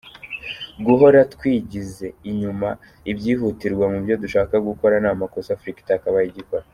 Guhora 0.85 1.19
twigize 1.33 2.07
inyuma 2.29 2.69
ibyihutirwa 3.11 3.85
mu 3.91 3.97
byo 4.03 4.15
dushaka 4.23 4.55
gukora 4.67 4.95
ni 5.03 5.07
amakosa 5.13 5.49
Afurika 5.53 5.79
itakabaye 5.81 6.27
igikora. 6.29 6.63